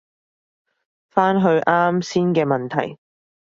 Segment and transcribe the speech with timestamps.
[1.11, 2.97] 返去啱先嘅問題